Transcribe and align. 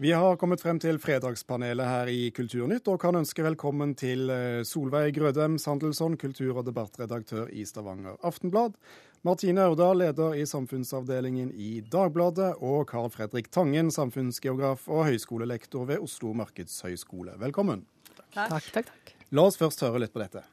Vi 0.00 0.12
har 0.12 0.36
kommet 0.38 0.62
frem 0.62 0.78
til 0.78 1.00
fredagspanelet 1.02 1.88
her 1.90 2.10
i 2.12 2.28
Kulturnytt, 2.30 2.86
og 2.86 3.00
kan 3.02 3.18
ønske 3.18 3.42
velkommen 3.42 3.96
til 3.98 4.30
eh, 4.30 4.60
Solveig 4.62 5.16
Grødem 5.16 5.56
Sandelsson, 5.58 6.14
kultur- 6.14 6.60
og 6.60 6.68
debattredaktør 6.68 7.50
i 7.50 7.64
Stavanger 7.66 8.14
Aftenblad, 8.22 8.76
Martine 9.26 9.64
Aurdal, 9.66 9.98
leder 9.98 10.36
i 10.38 10.44
samfunnsavdelingen 10.46 11.50
i 11.50 11.80
Dagbladet, 11.82 12.52
og 12.62 12.86
Carl 12.92 13.10
Fredrik 13.10 13.50
Tangen, 13.50 13.90
samfunnsgeograf 13.90 14.86
og 14.86 15.08
høyskolelektor 15.08 15.90
ved 15.90 16.06
Oslo 16.06 16.30
markedshøgskole. 16.38 17.34
Velkommen. 17.42 17.82
Takk, 18.30 18.54
takk, 18.54 18.70
takk. 18.78 19.14
La 19.34 19.48
oss 19.50 19.58
først 19.58 19.82
høre 19.82 20.04
litt 20.04 20.14
på 20.14 20.22
dette. 20.22 20.46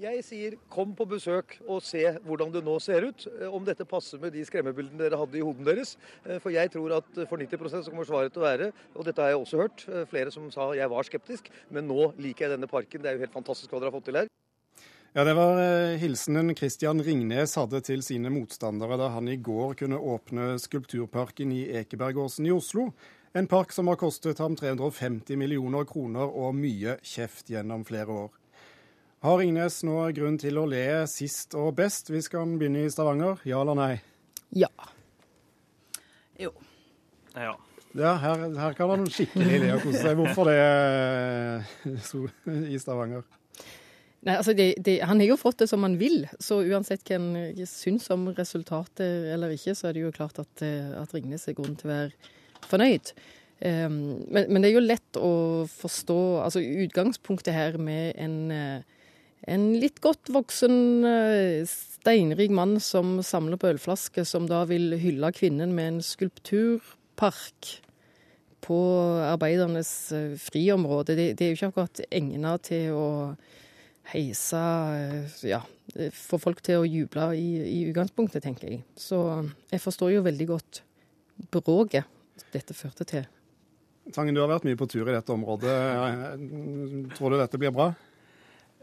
Jeg 0.00 0.22
sier 0.24 0.54
kom 0.72 0.94
på 0.96 1.04
besøk 1.04 1.58
og 1.68 1.82
se 1.84 2.00
hvordan 2.24 2.52
det 2.54 2.62
nå 2.64 2.78
ser 2.80 3.04
ut. 3.04 3.26
eh, 3.28 3.46
Om 3.46 3.64
dette 3.64 3.84
passer 3.84 4.18
med 4.18 4.32
de 4.32 4.44
skremmebildene 4.44 4.98
dere 4.98 5.18
hadde 5.20 5.36
i 5.36 5.44
hodene 5.44 5.68
deres. 5.68 5.96
Eh, 6.24 6.38
For 6.38 6.50
jeg 6.50 6.70
tror 6.72 6.96
at 6.96 7.28
for 7.28 7.36
90 7.36 7.84
så 7.84 7.90
kommer 7.90 8.08
svaret 8.08 8.32
til 8.32 8.42
å 8.42 8.48
være, 8.48 8.72
og 8.96 9.04
dette 9.04 9.20
har 9.20 9.28
jeg 9.30 9.42
også 9.42 9.60
hørt, 9.60 9.88
eh, 9.88 10.06
flere 10.06 10.32
som 10.32 10.50
sa 10.50 10.72
jeg 10.72 10.88
var 10.88 11.02
skeptisk, 11.02 11.50
men 11.70 11.86
nå 11.86 12.14
liker 12.18 12.48
jeg 12.48 12.58
denne 12.58 12.68
parken. 12.68 13.02
Det 13.02 13.10
er 13.10 13.14
jo 13.18 13.24
helt 13.26 13.36
fantastisk 13.36 13.70
hva 13.70 13.80
dere 13.80 13.90
har 13.90 14.00
fått 14.00 14.04
til 14.06 14.16
her. 14.16 14.28
Ja, 15.14 15.24
Det 15.24 15.36
var 15.36 15.98
hilsenen 15.98 16.56
Christian 16.56 16.98
Ringnes 16.98 17.54
hadde 17.54 17.82
til 17.82 18.00
sine 18.00 18.30
motstandere 18.30 18.96
da 18.96 19.10
han 19.10 19.28
i 19.28 19.36
går 19.36 19.76
kunne 19.76 20.00
åpne 20.00 20.58
skulpturparken 20.58 21.52
i 21.52 21.68
Ekebergåsen 21.68 22.46
i 22.46 22.50
Oslo. 22.50 22.94
En 23.34 23.46
park 23.46 23.72
som 23.72 23.88
har 23.88 23.96
kostet 23.96 24.38
ham 24.38 24.56
350 24.56 25.36
millioner 25.36 25.84
kroner 25.84 26.24
og 26.24 26.54
mye 26.54 26.98
kjeft 27.02 27.48
gjennom 27.48 27.84
flere 27.84 28.08
år. 28.08 28.30
Har 29.22 29.36
Ringnes 29.38 29.76
nå 29.86 30.00
grunn 30.16 30.34
til 30.34 30.56
å 30.58 30.64
le 30.66 31.04
sist 31.06 31.54
og 31.54 31.76
best 31.78 32.08
hvis 32.10 32.26
han 32.32 32.56
begynner 32.58 32.88
i 32.88 32.90
Stavanger? 32.90 33.38
Ja 33.46 33.60
eller 33.62 33.76
nei? 33.78 33.92
Ja. 34.50 34.70
Jo. 36.42 36.50
Ja. 37.36 37.52
Ja, 37.94 38.16
her, 38.18 38.42
her 38.58 38.74
kan 38.74 38.90
han 38.90 39.04
skikkelig 39.06 39.60
le 39.62 39.68
og 39.76 39.84
kose 39.84 40.00
seg. 40.00 40.16
Hvorfor 40.18 40.50
det 40.50 40.56
eh, 40.58 41.68
i 42.74 42.80
Stavanger? 42.82 43.22
Nei, 44.26 44.34
altså 44.40 44.56
det, 44.58 44.66
det, 44.82 44.96
Han 45.06 45.22
har 45.22 45.30
jo 45.30 45.36
fått 45.38 45.62
det 45.62 45.68
som 45.70 45.86
han 45.86 45.94
vil, 46.00 46.24
så 46.42 46.58
uansett 46.66 47.06
hva 47.06 47.20
han 47.20 47.68
syns 47.70 48.08
om 48.10 48.24
resultatet 48.34 49.28
eller 49.36 49.54
ikke, 49.54 49.76
så 49.78 49.90
er 49.90 49.94
det 49.94 50.02
jo 50.02 50.10
klart 50.16 50.40
at, 50.42 50.64
eh, 50.66 50.90
at 50.98 51.14
Ringnes 51.14 51.46
er 51.46 51.54
grunn 51.60 51.78
til 51.78 51.92
å 51.92 51.92
være 51.92 52.32
fornøyd. 52.72 53.12
Um, 53.62 54.24
men, 54.26 54.48
men 54.50 54.58
det 54.58 54.72
er 54.72 54.74
jo 54.74 54.82
lett 54.82 55.20
å 55.22 55.30
forstå 55.70 56.18
altså 56.42 56.58
Utgangspunktet 56.58 57.54
her 57.54 57.78
med 57.78 58.16
en, 58.18 58.36
eh, 58.50 58.91
en 59.50 59.64
litt 59.82 59.98
godt 60.02 60.30
voksen, 60.30 61.04
eh, 61.04 61.66
steinrik 61.66 62.52
mann 62.54 62.78
som 62.80 63.16
samler 63.22 63.58
på 63.58 63.72
ølflasker, 63.72 64.24
som 64.24 64.46
da 64.46 64.64
vil 64.70 64.94
hylle 64.98 65.32
kvinnen 65.34 65.74
med 65.74 65.94
en 65.94 66.02
skulpturpark 66.06 67.72
på 68.62 68.78
arbeidernes 69.26 70.12
eh, 70.14 70.36
friområde. 70.38 71.16
Det, 71.18 71.26
det 71.38 71.46
er 71.46 71.50
jo 71.50 71.58
ikke 71.58 71.72
akkurat 71.72 72.04
egnet 72.10 72.68
til 72.70 72.94
å 72.94 73.08
heise 74.12 74.62
eh, 74.94 75.36
Ja, 75.50 75.62
få 76.14 76.38
folk 76.38 76.62
til 76.62 76.82
å 76.82 76.86
juble 76.86 77.32
i, 77.34 77.48
i 77.66 77.78
utgangspunktet, 77.90 78.44
tenker 78.46 78.70
jeg. 78.70 78.84
Så 78.94 79.18
jeg 79.72 79.82
forstår 79.82 80.14
jo 80.14 80.26
veldig 80.26 80.48
godt 80.54 80.84
bråket 81.50 82.06
dette 82.54 82.76
førte 82.76 83.06
til. 83.08 83.26
Tangen, 84.14 84.34
du 84.34 84.42
har 84.42 84.50
vært 84.50 84.64
mye 84.66 84.78
på 84.78 84.86
tur 84.90 85.06
i 85.06 85.14
dette 85.14 85.34
området. 85.34 85.74
Tror 87.14 87.30
du 87.34 87.38
dette 87.38 87.58
blir 87.58 87.74
bra? 87.74 87.92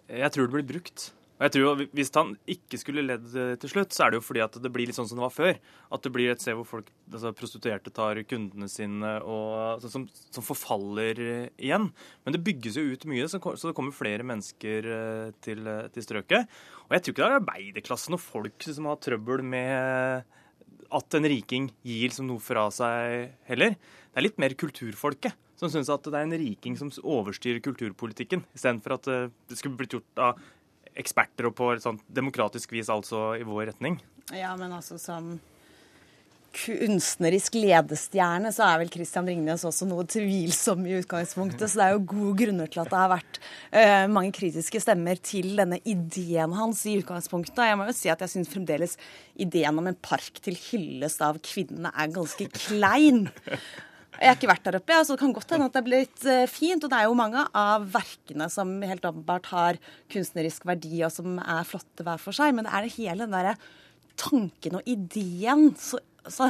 Jeg 0.09 0.33
tror 0.33 0.47
det 0.47 0.55
blir 0.57 0.69
brukt. 0.73 1.11
Og 1.39 1.45
jeg 1.45 1.53
tror 1.55 1.81
Hvis 1.95 2.11
han 2.17 2.33
ikke 2.51 2.77
skulle 2.81 3.05
ledd 3.05 3.27
eh, 3.31 3.53
til 3.61 3.71
slutt, 3.71 3.93
så 3.95 4.05
er 4.05 4.11
det 4.11 4.19
jo 4.19 4.25
fordi 4.27 4.41
at 4.43 4.57
det 4.59 4.71
blir 4.75 4.89
litt 4.89 4.97
sånn 4.97 5.07
som 5.07 5.21
det 5.21 5.23
var 5.23 5.31
før. 5.31 5.59
At 5.95 6.03
det 6.03 6.11
blir 6.11 6.33
et 6.33 6.43
sted 6.43 6.57
hvor 6.57 6.67
folk, 6.67 6.89
altså 7.07 7.31
prostituerte 7.37 7.93
tar 7.95 8.19
kundene 8.27 8.67
sine, 8.71 9.13
og, 9.23 9.53
altså, 9.77 9.91
som, 9.93 10.07
som 10.35 10.43
forfaller 10.43 11.21
eh, 11.23 11.47
igjen. 11.55 11.87
Men 12.25 12.35
det 12.35 12.43
bygges 12.43 12.75
jo 12.81 12.89
ut 12.91 13.07
mye, 13.07 13.29
så, 13.31 13.39
det 13.39 13.75
kommer 13.77 13.95
flere 13.95 14.27
mennesker 14.27 14.91
eh, 14.97 15.31
til, 15.45 15.71
til 15.95 16.07
strøket. 16.09 16.59
Og 16.89 16.97
jeg 16.97 17.05
tror 17.05 17.15
ikke 17.15 17.23
det 17.23 17.29
er 17.29 17.39
arbeiderklassen 17.39 18.19
og 18.19 18.23
folk 18.25 18.67
som 18.67 18.91
har 18.91 18.99
trøbbel 18.99 19.45
med 19.47 20.35
at 20.89 21.15
en 21.15 21.29
riking 21.29 21.69
gir 21.85 22.09
liksom 22.09 22.27
noe 22.27 22.43
fra 22.43 22.67
seg 22.73 23.37
heller. 23.47 23.77
Det 24.09 24.19
er 24.19 24.25
litt 24.25 24.41
mer 24.41 24.57
kulturfolket 24.59 25.37
som 25.59 25.71
syns 25.71 25.91
at 25.91 26.07
det 26.07 26.15
er 26.15 26.27
en 26.27 26.39
riking 26.39 26.77
som 26.79 26.91
overstyrer 27.03 27.61
kulturpolitikken, 27.63 28.45
istedenfor 28.55 28.95
at 28.95 29.11
eh, 29.11 29.29
det 29.51 29.59
skulle 29.59 29.79
blitt 29.79 29.97
gjort 29.97 30.23
av 30.29 30.41
eksperter 30.99 31.49
og 31.49 31.55
på 31.55 31.69
et 31.73 31.83
sånt 31.83 32.03
demokratisk 32.11 32.73
vis, 32.75 32.89
altså 32.91 33.33
i 33.39 33.45
vår 33.47 33.69
retning. 33.73 33.99
Ja, 34.35 34.55
men 34.59 34.73
altså 34.75 34.99
som 35.01 35.37
kunstnerisk 36.55 37.53
ledestjerne, 37.59 38.51
så 38.53 38.65
er 38.65 38.79
vel 38.81 38.91
Christian 38.93 39.27
Ringnes 39.29 39.65
også 39.67 39.85
noe 39.89 40.05
tvilsom 40.09 40.85
i 40.87 40.95
utgangspunktet. 40.97 41.69
Så 41.69 41.79
det 41.79 41.85
er 41.85 41.95
jo 41.95 42.07
gode 42.09 42.35
grunner 42.41 42.71
til 42.71 42.81
at 42.83 42.89
det 42.89 43.01
har 43.01 43.11
vært 43.11 43.39
uh, 43.41 44.05
mange 44.11 44.33
kritiske 44.35 44.81
stemmer 44.81 45.19
til 45.21 45.53
denne 45.59 45.77
ideen 45.85 46.55
hans 46.57 46.81
i 46.89 46.97
utgangspunktet. 47.03 47.61
Jeg 47.69 47.79
må 47.79 47.89
jo 47.89 47.97
si 47.97 48.09
at 48.11 48.23
jeg 48.25 48.33
syns 48.33 48.53
fremdeles 48.53 48.97
ideen 49.39 49.81
om 49.81 49.91
en 49.91 49.99
park 50.09 50.41
til 50.45 50.57
hyllest 50.69 51.21
av 51.25 51.37
kvinnene 51.45 51.93
er 51.93 52.17
ganske 52.17 52.49
klein. 52.57 53.27
Jeg 54.17 54.27
har 54.27 54.35
ikke 54.35 54.49
vært 54.49 54.65
der 54.65 54.77
oppe, 54.79 54.95
så 55.05 55.15
det 55.15 55.21
kan 55.21 55.33
godt 55.35 55.51
hende 55.53 55.67
at 55.69 55.75
det 55.75 55.81
er 55.81 55.91
litt 55.93 56.23
eh, 56.27 56.45
fint. 56.49 56.83
Og 56.83 56.91
det 56.91 56.97
er 56.97 57.07
jo 57.07 57.17
mange 57.19 57.43
av 57.55 57.85
verkene 57.93 58.49
som 58.51 58.71
helt 58.83 59.05
åpenbart 59.05 59.51
har 59.53 59.79
kunstnerisk 60.11 60.65
verdi, 60.67 61.03
og 61.05 61.13
som 61.13 61.37
er 61.39 61.67
flotte 61.67 62.05
hver 62.07 62.19
for 62.21 62.35
seg. 62.35 62.55
Men 62.57 62.67
det 62.67 62.73
er 62.73 62.87
det 62.87 62.95
hele 62.97 63.27
den 63.27 63.37
derre 63.37 63.55
tanken 64.19 64.79
og 64.79 64.89
ideen 64.89 65.69
så 65.79 66.49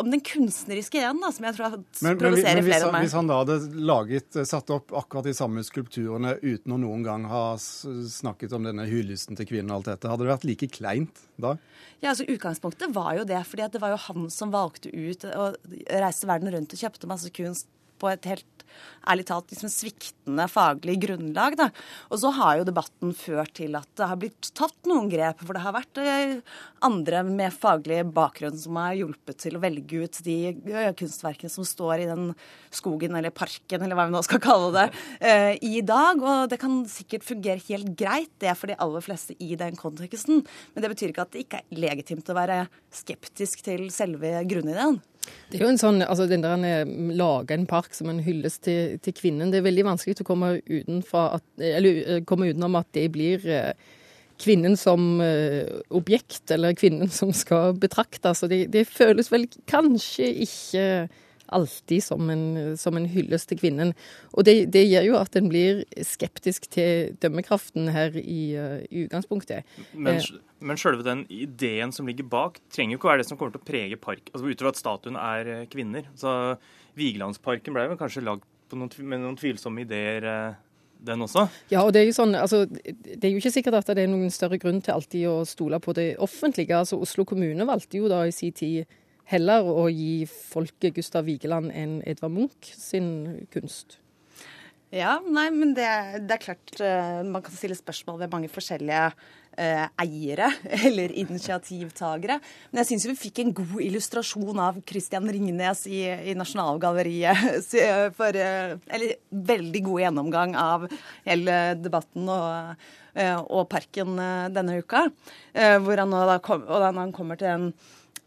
om, 0.00 0.10
den 0.10 0.22
kunstneriske 0.24 0.98
igjen, 1.00 1.20
da, 1.22 1.30
som 1.34 1.46
jeg 1.46 1.56
tror 1.56 1.74
Men, 1.74 1.84
men, 2.06 2.18
provoserer 2.20 2.58
men 2.58 2.64
hvis, 2.64 2.70
flere 2.70 2.88
enn 2.88 2.94
meg. 2.94 3.06
hvis 3.06 3.16
han 3.18 3.30
da 3.30 3.38
hadde 3.42 3.58
laget, 3.90 4.40
satt 4.50 4.72
opp 4.74 4.94
akkurat 4.96 5.28
de 5.28 5.34
samme 5.36 5.64
skulpturene 5.66 6.36
uten 6.42 6.74
å 6.76 6.80
noen 6.80 7.04
gang 7.06 7.28
ha 7.30 7.44
snakket 7.58 8.56
om 8.56 8.66
denne 8.68 8.86
hyllesten 8.90 9.38
til 9.38 9.48
kvinnen 9.50 9.72
og 9.72 9.82
alt 9.82 9.92
dette, 9.92 10.10
hadde 10.10 10.26
det 10.26 10.32
vært 10.32 10.48
like 10.48 10.70
kleint 10.74 11.24
da? 11.40 11.54
Ja, 12.00 12.12
altså 12.12 12.26
Utgangspunktet 12.28 12.92
var 12.94 13.14
jo 13.18 13.28
det, 13.28 13.40
fordi 13.48 13.64
at 13.64 13.76
det 13.76 13.80
var 13.82 13.94
jo 13.94 14.02
han 14.08 14.28
som 14.32 14.52
valgte 14.54 14.90
ut 14.92 15.24
og 15.32 15.60
reiste 15.88 16.28
verden 16.28 16.52
rundt 16.52 16.74
og 16.74 16.84
kjøpte 16.84 17.10
masse 17.10 17.32
kunst 17.34 17.70
på 18.02 18.10
et 18.10 18.26
helt 18.28 18.46
ærlig 19.10 19.26
talt 19.28 19.52
liksom 19.52 19.70
sviktende 19.72 20.46
faglig 20.50 20.96
grunnlag. 21.02 21.56
da. 21.58 21.68
Og 22.10 22.20
så 22.22 22.32
har 22.34 22.58
jo 22.58 22.66
debatten 22.68 23.12
ført 23.16 23.54
til 23.58 23.76
at 23.78 23.88
det 23.98 24.08
har 24.10 24.20
blitt 24.20 24.50
tatt 24.56 24.88
noen 24.88 25.10
grep, 25.12 25.42
for 25.44 25.56
det 25.56 25.64
har 25.64 25.76
vært 25.76 26.00
eh, 26.02 26.36
andre 26.84 27.22
med 27.26 27.54
faglig 27.54 28.02
bakgrunn 28.14 28.56
som 28.58 28.78
har 28.80 28.96
hjulpet 28.98 29.40
til 29.44 29.58
å 29.58 29.62
velge 29.62 30.04
ut 30.04 30.20
de 30.26 30.38
eh, 30.52 30.90
kunstverkene 30.98 31.52
som 31.52 31.66
står 31.68 32.04
i 32.04 32.10
den 32.10 32.32
skogen 32.74 33.16
eller 33.16 33.34
parken, 33.34 33.84
eller 33.84 33.98
hva 33.98 34.08
vi 34.08 34.16
nå 34.16 34.24
skal 34.26 34.42
kalle 34.44 34.72
det, 34.76 34.86
eh, 35.20 35.52
i 35.64 35.82
dag. 35.84 36.20
Og 36.22 36.50
det 36.52 36.60
kan 36.62 36.82
sikkert 36.90 37.26
fungere 37.26 37.62
helt 37.68 37.94
greit, 37.98 38.32
det 38.42 38.56
for 38.58 38.70
de 38.70 38.78
aller 38.80 39.04
fleste 39.04 39.36
i 39.42 39.54
den 39.58 39.78
konteksten. 39.78 40.44
Men 40.74 40.84
det 40.84 40.92
betyr 40.94 41.12
ikke 41.12 41.26
at 41.26 41.34
det 41.34 41.44
ikke 41.44 41.62
er 41.62 41.82
legitimt 41.84 42.30
å 42.30 42.38
være 42.38 42.64
skeptisk 42.94 43.64
til 43.66 43.88
selve 43.94 44.40
grunnideen. 44.48 45.00
Det 45.50 45.58
er 45.58 45.64
jo 45.64 45.72
en 45.72 45.80
sånn, 45.80 46.00
altså 46.02 46.26
den 46.28 46.42
der 46.44 46.56
en 46.58 47.10
lager 47.14 47.56
en 47.56 47.66
park 47.70 47.94
som 47.94 48.08
en 48.10 48.22
hyllest 48.24 48.64
til, 48.66 48.96
til 49.04 49.14
kvinnen. 49.16 49.52
Det 49.52 49.60
er 49.60 49.68
veldig 49.68 49.84
vanskelig 49.86 50.24
å 50.24 50.26
komme, 50.26 50.56
at, 50.58 51.44
eller, 51.58 52.00
eh, 52.02 52.24
komme 52.26 52.50
utenom 52.50 52.80
at 52.80 52.88
det 52.96 53.04
blir 53.14 53.44
eh, 53.46 53.72
kvinnen 54.42 54.74
som 54.80 55.20
eh, 55.22 55.68
objekt, 55.94 56.42
eller 56.54 56.74
kvinnen 56.76 57.12
som 57.12 57.32
skal 57.36 57.76
betraktes. 57.78 58.42
Og 58.44 58.50
det, 58.52 58.64
det 58.74 58.86
føles 58.90 59.30
vel 59.32 59.46
kanskje 59.70 60.30
ikke 60.46 60.86
alltid 61.48 62.04
som 62.04 62.30
en, 62.30 62.76
som 62.80 62.96
en 62.96 63.08
hyllest 63.10 63.48
til 63.50 63.60
kvinnen. 63.60 63.92
Og 64.32 64.46
det, 64.46 64.70
det 64.74 64.84
gjør 64.86 65.08
jo 65.10 65.18
at 65.20 65.36
en 65.36 65.50
blir 65.52 65.84
skeptisk 66.06 66.68
til 66.72 67.14
dømmekraften 67.22 67.90
her 67.94 68.16
i, 68.20 68.54
eh, 68.58 68.82
i 68.90 69.04
utgangspunktet. 69.06 69.64
Men, 69.92 70.16
Eh. 70.16 70.40
men 70.60 70.80
selve 70.80 71.04
den 71.04 71.26
ideen 71.28 71.92
som 71.92 72.06
ligger 72.06 72.24
bak, 72.24 72.60
trenger 72.72 72.94
jo 72.94 72.98
ikke 72.98 73.08
å 73.08 73.12
være 73.12 73.22
det 73.24 73.28
som 73.28 73.38
kommer 73.38 73.52
til 73.52 73.62
å 73.64 73.70
prege 73.70 74.00
park. 74.00 74.30
Altså 74.32 74.48
Utover 74.48 74.72
at 74.72 74.80
statuen 74.80 75.16
er 75.20 75.52
eh, 75.60 75.66
kvinner. 75.66 76.08
Så 76.16 76.56
Vigelandsparken 76.96 77.74
ble 77.74 77.88
vel 77.88 78.00
kanskje 78.00 78.24
lagd 78.24 78.44
noen, 78.74 78.90
med 79.04 79.20
noen 79.20 79.36
tvilsomme 79.38 79.84
ideer, 79.84 80.56
den 81.04 81.20
også. 81.20 81.46
Ja, 81.70 81.82
og 81.84 81.92
det 81.94 82.02
er 82.02 82.08
jo 82.08 82.16
sånn, 82.16 82.34
altså, 82.38 82.64
det 82.66 83.20
er 83.20 83.34
jo 83.34 83.40
ikke 83.42 83.52
sikkert 83.52 83.76
at 83.80 83.92
det 83.92 84.06
er 84.06 84.10
noen 84.10 84.32
større 84.32 84.58
grunn 84.62 84.80
til 84.84 84.96
alltid 84.96 85.26
å 85.28 85.36
stole 85.48 85.80
på 85.82 85.94
det 85.96 86.14
offentlige. 86.22 86.78
Altså, 86.78 86.98
Oslo 87.02 87.26
kommune 87.28 87.66
valgte 87.68 88.00
jo 88.00 88.08
da 88.08 88.22
i 88.24 88.34
sin 88.34 88.54
tid 88.56 88.88
heller 89.32 89.64
å 89.64 89.88
gi 89.88 90.24
folket 90.28 90.96
Gustav 90.98 91.28
Vigeland 91.28 91.72
enn 91.72 92.00
Edvard 92.08 92.34
Munch 92.36 92.72
sin 92.76 93.46
kunst. 93.52 93.98
Ja, 94.94 95.16
nei, 95.26 95.48
men 95.50 95.72
det, 95.74 95.86
det 96.28 96.36
er 96.36 96.42
klart 96.42 96.76
eh, 96.78 97.22
man 97.26 97.42
kan 97.42 97.54
stille 97.56 97.74
spørsmål 97.74 98.20
ved 98.20 98.30
mange 98.30 98.50
forskjellige 98.52 99.08
eh, 99.58 99.86
eiere 100.04 100.52
eller 100.86 101.10
initiativtagere. 101.18 102.36
Men 102.70 102.80
jeg 102.82 102.92
syns 102.92 103.06
vi 103.08 103.16
fikk 103.24 103.40
en 103.42 103.50
god 103.58 103.80
illustrasjon 103.82 104.60
av 104.62 104.78
Christian 104.86 105.26
Ringnes 105.26 105.82
i, 105.90 106.04
i 106.30 106.36
Nasjonalgalleriet. 106.38 107.66
For, 108.18 108.38
eh, 108.38 108.76
eller 108.86 109.16
veldig 109.50 109.82
god 109.88 110.04
gjennomgang 110.04 110.54
av 110.62 110.86
hele 111.24 111.58
debatten 111.80 112.30
og, 112.30 112.86
og 113.48 113.66
parken 113.70 114.14
denne 114.54 114.78
uka. 114.78 115.08
Hvor 115.54 116.04
han, 116.04 116.10
nå 116.10 116.22
da 116.30 116.38
kom, 116.42 116.62
og 116.66 116.82
da 116.82 116.94
han 116.94 117.14
kommer 117.14 117.38
til 117.38 117.50
en 117.50 117.68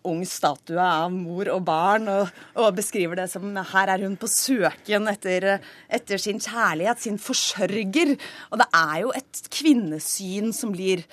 ung 0.07 0.23
statue 0.27 0.81
av 0.81 1.11
mor 1.13 1.49
og 1.53 1.61
barn, 1.67 2.07
og, 2.11 2.33
og, 2.55 2.71
beskriver 2.77 3.19
det 3.19 3.27
som 3.31 3.49
her 3.73 3.93
er 3.93 4.03
hun 4.05 4.17
på 4.19 4.29
søken 4.31 5.09
etter, 5.11 5.57
etter, 5.87 6.21
sin 6.21 6.41
kjærlighet, 6.43 7.03
sin 7.03 7.21
forsørger. 7.21 8.17
Og 8.51 8.61
det 8.61 8.67
er 8.79 8.97
jo 9.03 9.13
et 9.17 9.41
kvinnesyn 9.53 10.51
som 10.55 10.73
blir 10.73 11.03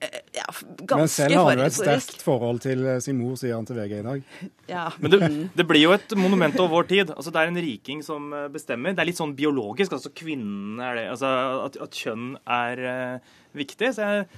eh, 0.00 0.18
ja, 0.36 0.46
ganske 0.82 1.00
Men 1.02 1.12
selv 1.12 1.38
har 1.40 1.52
hun 1.52 1.64
et 1.66 1.78
sterkt 1.78 2.24
forhold 2.24 2.62
til 2.64 2.86
eh, 2.86 2.98
sin 3.04 3.20
mor, 3.20 3.36
sier 3.40 3.56
han 3.58 3.68
til 3.68 3.78
VG 3.80 3.96
i 4.00 4.06
dag. 4.08 4.34
Ja. 4.70 4.88
Men 5.02 5.14
det, 5.14 5.22
det, 5.58 5.68
blir 5.68 5.84
jo 5.84 5.94
et 5.96 6.16
monument 6.18 6.58
over 6.62 6.80
vår 6.80 6.90
tid. 6.94 7.14
Altså, 7.14 7.34
det 7.34 7.42
er 7.42 7.52
en 7.52 7.62
riking 7.68 8.02
som 8.06 8.32
eh, 8.32 8.50
bestemmer. 8.52 8.96
Det 8.96 9.04
er 9.04 9.12
litt 9.12 9.22
sånn 9.22 9.36
biologisk. 9.38 9.96
altså 9.98 10.14
kvinnen 10.14 10.82
er 10.82 11.00
det, 11.00 11.08
altså 11.14 11.32
At, 11.68 11.80
at 11.88 12.04
kjønn 12.04 12.36
er 12.44 12.84
uh, 12.86 13.32
viktig. 13.56 13.94
så 13.96 14.10
jeg 14.10 14.28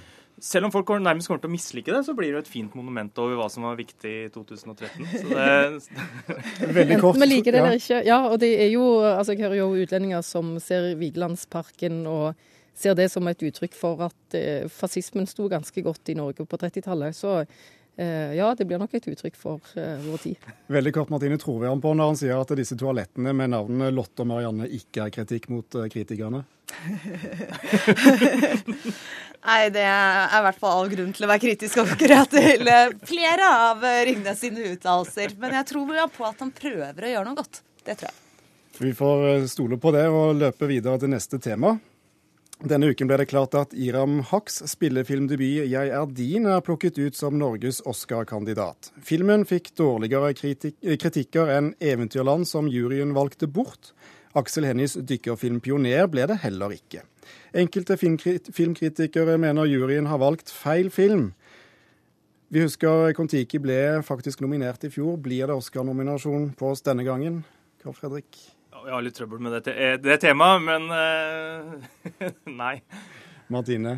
selv 0.41 0.67
om 0.67 0.73
folk 0.73 0.89
nærmest 0.99 1.29
kommer 1.29 1.41
til 1.43 1.49
å 1.49 1.53
mislike 1.53 1.93
det, 1.93 2.01
så 2.07 2.15
blir 2.17 2.33
det 2.33 2.43
et 2.43 2.51
fint 2.51 2.75
monument 2.77 3.21
over 3.21 3.39
hva 3.39 3.47
som 3.51 3.65
var 3.67 3.79
viktig 3.79 4.11
i 4.25 4.29
2013. 4.33 5.07
Så 5.13 5.25
det 5.31 6.73
Veldig 6.79 6.99
kort. 7.01 7.19
Vi 7.19 7.29
liker 7.29 7.55
det 7.55 7.63
eller 7.63 7.79
ikke. 7.79 8.03
Ja, 8.07 8.21
og 8.29 8.39
det 8.43 8.53
er 8.61 8.71
jo 8.73 8.85
Altså, 8.99 9.33
jeg 9.33 9.45
hører 9.45 9.59
jo 9.61 9.83
utlendinger 9.83 10.23
som 10.25 10.55
ser 10.63 10.93
Vigelandsparken 10.99 12.01
og 12.09 12.39
ser 12.79 12.95
det 12.95 13.09
som 13.11 13.27
et 13.27 13.43
uttrykk 13.43 13.75
for 13.75 14.05
at 14.07 14.37
eh, 14.37 14.69
fascismen 14.71 15.27
sto 15.27 15.49
ganske 15.51 15.83
godt 15.83 16.11
i 16.13 16.17
Norge 16.17 16.45
på 16.47 16.59
30-tallet. 16.59 17.17
Så 17.17 17.41
ja, 18.35 18.51
det 18.55 18.67
blir 18.67 18.79
nok 18.79 18.93
et 18.95 19.09
uttrykk 19.11 19.39
for 19.39 19.73
eh, 19.79 19.97
vår 20.05 20.23
tid. 20.23 20.47
Veldig 20.77 20.93
kort, 20.95 21.11
Martine. 21.13 21.39
Tror 21.41 21.59
vi 21.63 21.71
ham 21.71 21.83
på 21.83 21.95
når 21.97 22.13
han 22.13 22.21
sier 22.21 22.39
at 22.39 22.55
disse 22.59 22.77
toalettene 22.79 23.35
med 23.35 23.51
navnene 23.55 23.91
Lotte 23.95 24.23
og 24.23 24.31
Marianne 24.31 24.69
ikke 24.79 25.07
er 25.07 25.15
kritikk 25.17 25.49
mot 25.51 25.79
eh, 25.79 25.91
kritikerne? 25.91 26.45
Nei, 29.39 29.69
det 29.71 29.83
er 29.87 30.33
i 30.35 30.41
hvert 30.43 30.59
fall 30.59 30.81
all 30.81 30.89
grunn 30.91 31.13
til 31.15 31.25
å 31.25 31.29
være 31.31 31.43
kritisk 31.45 31.79
akkurat 31.85 32.31
til 32.33 32.67
eh, 32.67 32.95
flere 33.07 33.51
av 33.69 33.85
eh, 33.87 34.01
Ringnes 34.09 34.41
sine 34.41 34.73
uttalelser. 34.73 35.35
Men 35.39 35.55
jeg 35.59 35.69
tror 35.71 35.93
på 36.15 36.27
at 36.27 36.43
han 36.43 36.51
prøver 36.55 37.05
å 37.05 37.13
gjøre 37.13 37.27
noe 37.29 37.39
godt. 37.39 37.61
Det 37.85 37.95
tror 37.99 38.11
jeg. 38.11 38.17
Vi 38.79 38.91
får 38.95 39.27
eh, 39.29 39.47
stole 39.51 39.79
på 39.79 39.93
det 39.95 40.05
og 40.11 40.35
løpe 40.39 40.67
videre 40.69 40.99
til 40.99 41.11
neste 41.11 41.39
tema. 41.43 41.77
Denne 42.59 42.89
uken 42.91 43.07
ble 43.07 43.15
det 43.21 43.29
klart 43.31 43.53
at 43.55 43.71
Iram 43.71 44.17
Haqs 44.33 44.57
spillefilmdebut 44.67 45.63
'Jeg 45.71 45.91
er 45.95 46.05
din' 46.11 46.45
er 46.45 46.59
plukket 46.59 46.97
ut 46.99 47.15
som 47.15 47.37
Norges 47.39 47.79
Oscar-kandidat. 47.87 48.91
Filmen 48.99 49.45
fikk 49.45 49.71
dårligere 49.77 50.33
kritik 50.35 50.75
kritikker 50.83 51.47
enn 51.47 51.73
'Eventyrland', 51.79 52.45
som 52.45 52.67
juryen 52.67 53.13
valgte 53.15 53.47
bort. 53.47 53.93
Aksel 54.35 54.65
Hennies 54.65 54.95
dykkerfilm 54.99 55.61
'Pioner' 55.61 56.11
ble 56.11 56.27
det 56.27 56.39
heller 56.43 56.75
ikke. 56.75 57.03
Enkelte 57.55 57.95
filmkritikere 57.95 59.37
mener 59.37 59.63
juryen 59.63 60.07
har 60.07 60.17
valgt 60.17 60.51
feil 60.51 60.89
film. 60.89 61.33
Vi 62.51 62.59
husker 62.59 63.13
Kon-Tiki 63.13 63.57
ble 63.57 64.03
faktisk 64.03 64.41
nominert 64.41 64.83
i 64.83 64.89
fjor. 64.89 65.15
Blir 65.15 65.47
det 65.47 65.55
Oscar-nominasjon 65.55 66.55
på 66.57 66.71
oss 66.71 66.81
denne 66.81 67.05
gangen? 67.05 67.45
Karl 67.81 67.93
Fredrik? 67.93 68.58
Jeg 68.85 68.93
har 68.95 69.03
litt 69.05 69.17
trøbbel 69.17 69.39
med 69.43 69.51
det, 69.65 69.73
det 70.03 70.17
temaet, 70.23 70.61
men 70.65 70.81
uh, 70.91 71.73
nei. 72.61 72.75
Martine? 73.49 73.93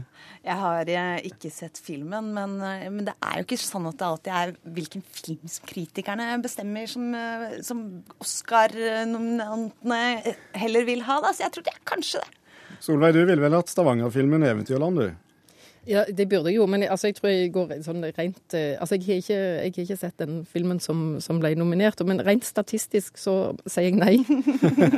Jeg 0.45 0.55
har 0.57 0.89
eh, 0.89 1.25
ikke 1.27 1.49
sett 1.51 1.77
filmen, 1.83 2.33
men, 2.33 2.61
eh, 2.63 2.87
men, 2.87 3.05
det 3.09 3.15
er 3.19 3.37
jo 3.41 3.43
ikke 3.43 3.57
sånn 3.59 3.89
at 3.89 3.97
det 3.99 4.07
alltid 4.07 4.33
er 4.37 4.53
hvilken 4.77 5.03
film 5.03 5.47
som 5.51 5.67
kritikerne 5.67 6.39
bestemmer 6.41 6.87
som, 6.87 7.03
som 7.67 7.81
Oscar-nominantene 8.23 9.99
heller 10.55 10.87
vil 10.87 11.03
ha. 11.03 11.19
Da. 11.25 11.33
Så 11.35 11.43
jeg 11.43 11.51
tror 11.57 11.65
det 11.67 11.75
er 11.75 11.89
kanskje 11.91 12.23
det. 12.23 12.31
Solveig, 12.81 13.13
du 13.13 13.25
ville 13.25 13.43
vel 13.43 13.57
hatt 13.59 13.69
Stavanger-filmen 13.69 14.47
'Eventyrland', 14.47 14.99
du? 15.03 15.30
Ja, 15.89 16.03
det 16.05 16.27
burde 16.29 16.51
jeg 16.51 16.59
jo, 16.59 16.67
men 16.69 16.83
altså, 16.83 17.09
jeg 17.09 17.17
tror 17.17 17.31
jeg 17.31 17.53
går 17.55 17.71
sånn 17.81 18.03
rent 18.05 18.53
eh, 18.53 18.75
Altså, 18.77 18.99
jeg 18.99 19.07
har 19.07 19.21
ikke, 19.23 19.39
jeg 19.39 19.73
har 19.73 19.85
ikke 19.85 19.97
sett 19.97 20.21
den 20.21 20.43
filmen 20.45 20.79
som, 20.79 21.17
som, 21.23 21.39
ble 21.41 21.55
nominert, 21.57 22.03
men 22.05 22.21
rent 22.21 22.45
statistisk 22.45 23.17
så 23.17 23.55
sier 23.65 23.89
jeg 23.89 23.97
nei. 23.97 24.21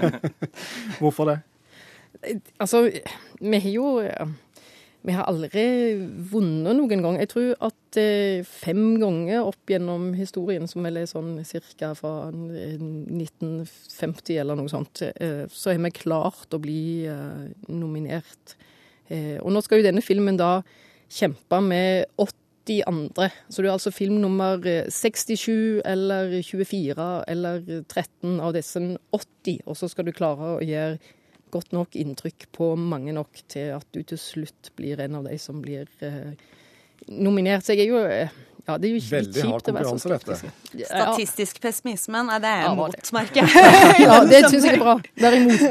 Hvorfor 1.01 1.31
det? 1.31 1.39
Altså, 2.59 2.89
vi 3.39 3.61
har 3.63 3.71
jo 3.71 3.87
vi 5.03 5.11
har 5.11 5.25
aldri 5.27 5.63
vunnet 6.31 6.77
noen 6.77 7.01
gang. 7.03 7.17
Jeg 7.19 7.27
tror 7.33 7.49
at 7.67 7.97
eh, 7.99 8.45
fem 8.47 8.95
ganger 9.01 9.43
opp 9.43 9.71
gjennom 9.71 10.13
historien, 10.15 10.67
som 10.71 10.85
vel 10.87 11.01
er 11.01 11.07
sånn 11.11 11.33
ca. 11.43 11.89
fra 11.97 12.31
1950 12.31 14.39
eller 14.39 14.55
noe 14.59 14.71
sånt, 14.71 15.01
eh, 15.03 15.43
så 15.51 15.73
har 15.73 15.81
vi 15.83 15.91
klart 15.97 16.55
å 16.55 16.61
bli 16.63 17.03
eh, 17.11 17.51
nominert. 17.67 18.55
Eh, 19.09 19.37
og 19.41 19.51
nå 19.53 19.63
skal 19.63 19.81
jo 19.81 19.87
denne 19.87 20.03
filmen 20.05 20.39
da 20.39 20.61
kjempe 21.11 21.59
med 21.63 22.07
80 22.17 22.83
andre. 22.87 23.29
Så 23.49 23.61
du 23.61 23.67
er 23.67 23.73
altså 23.73 23.91
film 23.93 24.21
nummer 24.21 24.61
67 24.63 25.81
eller 25.85 26.37
24 26.41 27.09
eller 27.27 27.65
13 27.81 28.39
av 28.39 28.53
disse 28.55 28.81
80, 29.11 29.59
og 29.67 29.77
så 29.77 29.91
skal 29.91 30.07
du 30.07 30.15
klare 30.15 30.55
å 30.55 30.63
gjøre 30.63 30.97
godt 31.53 31.73
nok 31.75 31.97
inntrykk 31.99 32.47
på 32.55 32.71
mange 32.79 33.13
nok 33.13 33.43
til 33.51 33.75
at 33.75 33.85
du 33.93 34.01
til 34.01 34.19
slutt 34.19 34.71
blir 34.77 35.01
en 35.03 35.19
av 35.19 35.27
de 35.29 35.37
som 35.41 35.59
blir 35.61 35.89
eh, 36.05 36.33
nominert. 37.11 37.65
Så 37.65 37.75
jeg 37.75 37.85
er 37.85 37.91
jo 37.91 38.01
eh, 38.07 38.33
ja, 38.63 38.77
det 38.79 38.87
er 38.87 38.93
jo 38.93 38.99
ikke 39.01 39.11
Veldig 39.17 39.45
hard 39.49 39.65
konkurranse, 39.67 40.11
dette. 40.13 40.51
Statistisk 40.87 41.59
pessimisme, 41.63 42.21
nei, 42.29 42.37
det 42.43 42.51
er 42.51 42.63
ja, 42.63 42.71
motmerke. 42.77 43.43
ja, 44.05 44.17
det 44.29 44.39
syns 44.53 44.67
jeg 44.69 44.77
er 44.77 44.81
bra. 44.81 44.95
Derimot. 45.19 45.65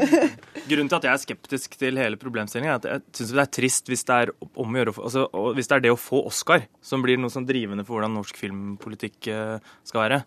Grunnen 0.67 0.91
til 0.91 0.99
at 0.99 1.07
jeg 1.09 1.13
er 1.13 1.23
skeptisk 1.23 1.77
til 1.81 1.97
hele 1.99 2.21
problemstillingen, 2.21 2.75
er 2.75 2.79
at 2.79 2.87
jeg 2.89 3.17
syns 3.17 3.33
det 3.33 3.43
er 3.43 3.51
trist 3.59 3.89
hvis 3.89 4.05
det 4.07 4.19
er 4.21 4.33
om 4.37 4.77
å 4.77 4.81
gjøre 4.83 4.95
altså, 5.09 5.25
hvis 5.57 5.71
det 5.71 5.79
er 5.79 5.85
det 5.87 5.93
å 5.95 5.99
få 5.99 6.21
Oscar 6.29 6.67
som 6.85 7.01
blir 7.05 7.17
noe 7.17 7.33
sånn 7.33 7.49
drivende 7.49 7.85
for 7.87 7.97
hvordan 7.97 8.13
norsk 8.19 8.37
filmpolitikk 8.39 9.31
eh, 9.33 9.73
skal 9.89 10.05
være 10.05 10.23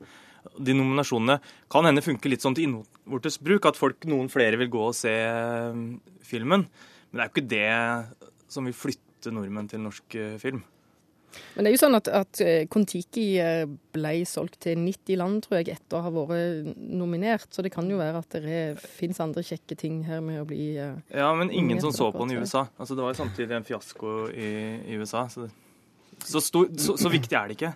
de 0.63 0.75
nominasjonene 0.77 1.39
kan 1.73 1.87
hende 1.89 2.05
funke 2.05 2.31
litt 2.31 2.45
sånn 2.45 2.57
til 2.57 2.69
innvortes 2.69 3.41
bruk, 3.43 3.67
at 3.69 3.79
folk, 3.79 4.07
noen 4.11 4.31
flere 4.33 4.59
vil 4.61 4.71
gå 4.73 4.85
og 4.91 4.97
se 4.97 5.13
eh, 5.13 5.83
filmen. 6.27 6.67
Men 7.11 7.19
det 7.19 7.25
er 7.25 7.29
jo 7.29 7.35
ikke 7.35 7.51
det 7.51 8.53
som 8.53 8.69
vil 8.69 8.77
flytte 8.77 9.35
nordmenn 9.35 9.71
til 9.71 9.83
norsk 9.85 10.19
eh, 10.19 10.37
film. 10.43 10.63
Men 11.55 11.65
det 11.65 11.71
er 11.71 11.77
jo 11.77 11.81
sånn 11.81 11.99
at, 11.99 12.11
at 12.13 12.41
eh, 12.45 12.67
Kon-Tiki 12.73 13.27
ble 13.97 14.13
solgt 14.29 14.59
til 14.67 14.81
90 14.83 15.21
land, 15.21 15.43
tror 15.45 15.61
jeg, 15.61 15.77
etter 15.77 15.99
å 15.99 16.05
ha 16.05 16.13
vært 16.15 16.73
nominert. 16.77 17.49
Så 17.53 17.65
det 17.65 17.73
kan 17.75 17.89
jo 17.91 18.01
være 18.01 18.21
at 18.25 18.39
det 18.45 18.65
fins 18.81 19.21
andre 19.25 19.45
kjekke 19.47 19.79
ting 19.79 20.03
her 20.09 20.21
med 20.25 20.43
å 20.43 20.49
bli 20.49 20.75
Ja, 20.77 21.31
men 21.39 21.51
ingen 21.51 21.81
som 21.83 21.95
så 21.97 22.11
på 22.13 22.27
den 22.27 22.37
i 22.37 22.43
USA. 22.43 22.67
Altså, 22.77 22.95
det 22.95 23.07
var 23.07 23.15
jo 23.15 23.23
samtidig 23.23 23.57
en 23.57 23.67
fiasko 23.67 24.19
i, 24.33 24.53
i 24.93 25.01
USA. 25.01 25.27
Så, 25.33 25.47
det, 25.47 25.53
så, 26.25 26.43
stor, 26.45 26.71
så, 26.81 26.97
så 27.01 27.13
viktig 27.13 27.37
er 27.37 27.51
det 27.51 27.59
ikke. 27.59 27.75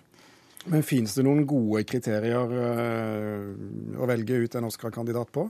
Men 0.69 0.83
Fins 0.85 1.15
det 1.17 1.25
noen 1.25 1.45
gode 1.49 1.81
kriterier 1.89 2.53
uh, 2.53 3.97
å 3.97 4.09
velge 4.09 4.43
ut 4.43 4.57
en 4.57 4.67
Oscar-kandidat 4.69 5.31
på? 5.33 5.47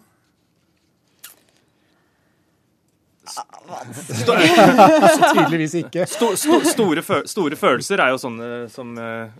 Tydeligvis 5.31 5.77
ikke. 5.83 6.05
Sto, 6.09 6.33
sto, 6.39 6.59
store, 6.67 7.03
store, 7.29 7.59
følelser 7.59 8.03
er 8.03 8.13
jo 8.13 8.19
sånne 8.21 8.49
som 8.73 8.91
uh, 8.97 9.31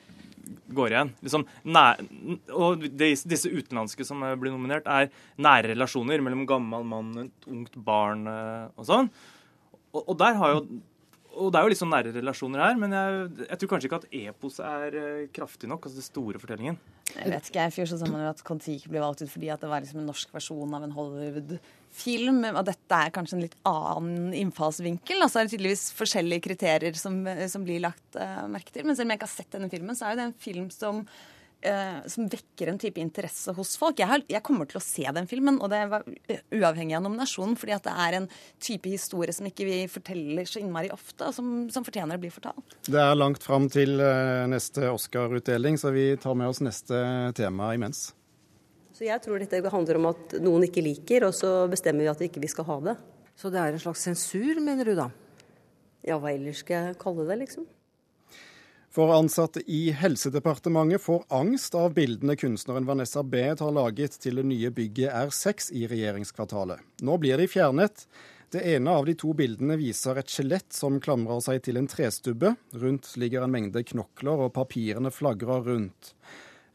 går 0.76 0.96
igjen. 0.96 1.12
Liksom, 1.26 1.46
nær, 1.76 2.02
og 2.56 2.86
disse 3.00 3.52
utenlandske 3.52 4.06
som 4.08 4.24
blir 4.40 4.54
nominert, 4.54 4.88
er 4.88 5.12
nære 5.42 5.74
relasjoner 5.74 6.24
mellom 6.24 6.48
gammel 6.50 6.88
mann 6.88 7.12
et 7.26 7.52
ungt 7.52 7.76
barn 7.86 8.26
uh, 8.30 8.70
og 8.78 8.88
sånn. 8.88 9.12
Og, 9.92 10.02
og 10.06 10.16
der 10.22 10.40
har 10.40 10.56
jo 10.56 10.66
og 11.32 11.52
det 11.52 11.60
er 11.60 11.66
jo 11.66 11.72
litt 11.72 11.80
sånn 11.80 11.92
nære 11.94 12.12
relasjoner 12.16 12.62
her, 12.64 12.80
men 12.80 12.94
jeg, 12.96 13.20
jeg, 13.46 13.60
tror 13.60 13.70
kanskje 13.72 13.88
ikke 13.88 14.00
at 14.02 14.16
epos 14.20 14.58
er 14.66 14.98
uh, 14.98 15.22
kraftig 15.36 15.70
nok. 15.72 15.86
altså 15.88 16.02
det 16.02 16.08
store 16.08 16.42
fortellingen. 16.42 16.80
Jeg 17.12 17.32
vet 17.32 17.50
ikke, 17.50 17.66
jeg 17.68 17.76
fyrer 17.76 17.92
sånn 17.92 18.02
sammen 18.04 18.26
at 18.28 18.44
Kon-Tiki 18.48 18.92
ble 18.92 19.04
valgt 19.04 19.24
ut 19.24 19.32
fordi 19.32 19.52
at 19.54 19.64
det 19.64 19.70
var 19.72 19.84
liksom 19.84 20.02
en 20.02 20.10
norsk 20.12 20.34
versjon 20.36 20.76
av 20.76 20.86
en 20.88 20.96
Hollywood-film. 20.96 22.42
Og 22.52 22.62
dette 22.68 23.00
er 23.00 23.14
kanskje 23.16 23.38
en 23.38 23.46
litt 23.46 23.58
annen 23.68 24.36
innfallsvinkel. 24.42 25.24
Altså 25.24 25.42
er 25.42 25.48
det 25.48 25.56
tydeligvis 25.56 25.86
forskjellige 25.98 26.46
kriterier 26.50 27.00
som, 27.00 27.22
som 27.52 27.68
blir 27.68 27.84
lagt 27.84 28.20
uh, 28.20 28.44
merke 28.52 28.76
til. 28.76 28.88
Men 28.88 29.00
selv 29.00 29.08
om 29.08 29.16
jeg 29.16 29.22
ikke 29.22 29.30
har 29.30 29.36
sett 29.38 29.56
denne 29.56 29.72
filmen, 29.72 29.98
så 29.98 30.08
er 30.08 30.16
jo 30.16 30.22
det 30.22 30.28
en 30.30 30.42
film 30.48 30.72
som 30.76 31.06
eh, 31.62 32.00
som 32.12 32.28
vekker 32.30 32.72
en 32.72 32.80
type 32.82 33.02
interesse 33.02 33.54
hos 33.58 33.74
folk. 33.80 34.00
Jeg, 34.02 34.10
har, 34.10 34.24
jeg, 34.30 34.44
kommer 34.46 34.70
til 34.70 34.80
å 34.80 34.84
se 34.84 35.06
den 35.16 35.28
filmen, 35.30 35.60
og 35.62 35.72
det 35.74 35.82
var 35.92 36.06
uavhengig 36.54 36.98
av 36.98 37.06
nominasjonen, 37.06 37.58
fordi 37.60 37.76
at 37.76 37.88
det 37.88 37.96
er 38.06 38.18
en 38.20 38.30
type 38.62 38.92
historie 38.92 39.36
som 39.36 39.48
ikke 39.50 39.68
vi 39.68 39.78
forteller 39.92 40.50
så 40.50 40.62
innmari 40.62 40.92
ofte, 40.94 41.30
og 41.30 41.36
som, 41.38 41.52
som 41.74 41.86
fortjener 41.88 42.20
å 42.20 42.24
bli 42.24 42.32
fortalt. 42.34 42.78
Det 42.88 43.02
er 43.02 43.18
langt 43.18 43.46
fram 43.46 43.70
til 43.72 44.02
eh, 44.04 44.48
neste 44.52 44.90
Oscar-utdeling, 44.92 45.80
så 45.82 45.94
vi 45.96 46.12
tar 46.22 46.38
med 46.38 46.52
oss 46.52 46.64
neste 46.66 47.02
tema 47.38 47.74
imens. 47.78 48.10
Så 48.98 49.08
jeg 49.08 49.22
tror 49.24 49.42
dette 49.42 49.74
handler 49.74 49.98
om 49.98 50.12
at 50.12 50.38
noen 50.44 50.68
ikke 50.68 50.84
liker, 50.86 51.26
og 51.30 51.36
så 51.36 51.66
bestemmer 51.72 52.06
vi 52.06 52.12
at 52.12 52.22
vi 52.22 52.30
ikke 52.30 52.52
skal 52.52 52.68
ha 52.68 52.80
det. 52.92 52.98
Så 53.40 53.50
det 53.50 53.62
er 53.62 53.74
en 53.74 53.82
slags 53.82 54.04
sensur, 54.06 54.60
mener 54.62 54.86
du 54.86 54.94
da? 54.98 55.08
Ja, 56.06 56.18
hva 56.22 56.34
ellers 56.34 56.62
skal 56.62 56.90
jeg 56.90 57.00
kalle 57.02 57.26
det, 57.30 57.40
liksom? 57.44 57.66
For 58.92 59.14
ansatte 59.16 59.62
i 59.72 59.92
Helsedepartementet 59.92 61.02
får 61.02 61.24
angst 61.30 61.76
av 61.76 61.94
bildene 61.94 62.36
kunstneren 62.36 62.86
Vanessa 62.86 63.24
Beed 63.24 63.62
har 63.64 63.72
laget 63.72 64.18
til 64.20 64.42
det 64.42 64.44
nye 64.50 64.68
bygget 64.76 65.14
R6 65.16 65.70
i 65.80 65.86
regjeringskvartalet. 65.88 66.84
Nå 67.00 67.16
blir 67.24 67.40
de 67.40 67.48
fjernet. 67.48 68.04
Det 68.52 68.66
ene 68.74 68.92
av 68.92 69.08
de 69.08 69.16
to 69.16 69.32
bildene 69.32 69.78
viser 69.80 70.20
et 70.20 70.28
skjelett 70.28 70.76
som 70.76 71.00
klamrer 71.00 71.40
seg 71.40 71.64
til 71.64 71.80
en 71.80 71.88
trestubbe. 71.88 72.52
Rundt 72.84 73.14
ligger 73.16 73.48
en 73.48 73.56
mengde 73.56 73.86
knokler, 73.94 74.44
og 74.44 74.54
papirene 74.60 75.14
flagrer 75.16 75.64
rundt. 75.72 76.12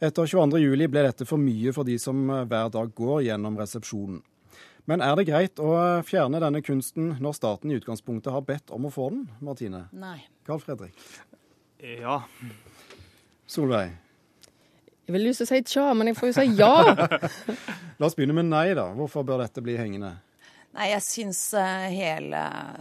Etter 0.00 0.25
22.07 0.25 0.88
ble 0.88 1.04
dette 1.04 1.28
for 1.28 1.37
mye 1.37 1.76
for 1.76 1.85
de 1.85 2.00
som 2.00 2.25
hver 2.32 2.73
dag 2.73 2.96
går 2.96 3.26
gjennom 3.28 3.61
resepsjonen. 3.61 4.25
Men 4.88 5.04
er 5.04 5.20
det 5.20 5.28
greit 5.28 5.61
å 5.61 5.75
fjerne 6.06 6.40
denne 6.40 6.64
kunsten 6.64 7.18
når 7.20 7.37
staten 7.37 7.68
i 7.68 7.76
utgangspunktet 7.76 8.32
har 8.32 8.49
bedt 8.49 8.73
om 8.73 8.88
å 8.88 8.94
få 8.94 9.12
den, 9.12 9.26
Martine? 9.44 9.90
Nei. 9.92 10.23
Carl 10.49 10.64
Fredrik? 10.64 10.96
Ja. 11.87 12.19
Solveig? 13.47 13.93
Jeg 15.07 15.14
vil 15.14 15.23
lyst 15.28 15.38
til 15.38 15.47
å 15.47 15.50
si 15.52 15.59
tja, 15.71 15.85
men 15.95 16.11
jeg 16.11 16.16
får 16.19 16.33
jo 16.33 16.35
si 16.35 16.47
ja. 16.59 16.73
La 18.00 18.09
oss 18.09 18.16
begynne 18.19 18.35
med 18.35 18.49
nei, 18.49 18.73
da. 18.75 18.88
Hvorfor 18.97 19.23
bør 19.26 19.45
dette 19.45 19.62
bli 19.62 19.76
hengende? 19.78 20.16
Nei, 20.75 20.88
jeg 20.90 21.05
syns 21.07 21.40
uh, 21.57 21.87
hele 21.87 22.40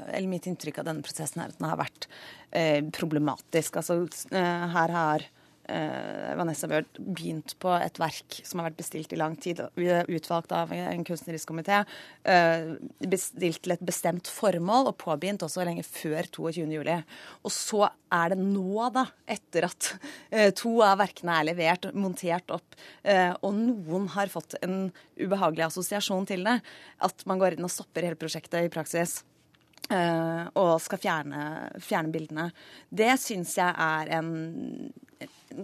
Eller 0.10 0.28
mitt 0.28 0.48
inntrykk 0.50 0.82
av 0.82 0.90
denne 0.90 1.06
prosessen 1.06 1.44
er 1.44 1.54
at 1.54 1.60
den 1.60 1.70
har 1.70 1.78
vært 1.80 2.08
eh, 2.50 2.82
problematisk. 2.98 3.78
Altså, 3.78 4.02
uh, 4.34 4.66
her 4.74 4.96
har 4.98 5.28
Vanessa 5.66 6.68
Bjørn 6.70 6.88
begynt 7.00 7.56
på 7.62 7.72
et 7.80 7.98
verk 7.98 8.38
som 8.46 8.60
har 8.60 8.70
vært 8.70 8.80
bestilt 8.84 9.14
i 9.16 9.20
lang 9.20 9.34
tid, 9.42 9.64
utvalgt 9.76 10.54
av 10.54 10.70
en 10.76 11.06
kunstnerisk 11.08 11.50
komité. 11.50 11.82
Bestilt 13.02 13.64
til 13.66 13.74
et 13.74 13.86
bestemt 13.86 14.30
formål, 14.30 14.92
og 14.92 15.00
påbegynt 15.02 15.46
også 15.48 15.66
lenge 15.66 15.86
før 15.88 16.30
22.07. 16.30 17.04
Og 17.42 17.54
så 17.54 17.90
er 18.14 18.36
det 18.36 18.40
nå, 18.44 18.90
da, 18.94 19.08
etter 19.26 19.66
at 19.72 19.92
to 20.60 20.78
av 20.86 21.00
verkene 21.02 21.40
er 21.40 21.50
levert, 21.50 21.90
montert 21.98 22.54
opp, 22.54 22.78
og 23.42 23.52
noen 23.58 24.10
har 24.14 24.30
fått 24.34 24.60
en 24.62 24.92
ubehagelig 25.18 25.66
assosiasjon 25.72 26.30
til 26.30 26.46
det, 26.46 26.60
at 27.10 27.26
man 27.26 27.42
går 27.42 27.58
inn 27.58 27.66
og 27.66 27.74
stopper 27.74 28.06
hele 28.06 28.20
prosjektet 28.20 28.68
i 28.68 28.74
praksis. 28.74 29.24
Og 29.86 30.72
skal 30.82 30.98
fjerne, 30.98 31.42
fjerne 31.78 32.10
bildene. 32.14 32.48
Det 32.90 33.12
syns 33.22 33.52
jeg 33.60 33.70
er 33.70 34.10
en 34.18 34.32